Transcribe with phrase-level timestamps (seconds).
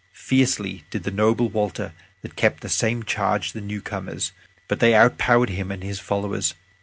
[0.13, 1.93] Fiercely did the noble Walter
[2.23, 4.31] that kept the same charge the newcomers,
[4.67, 6.55] but they overpowered him and his followers.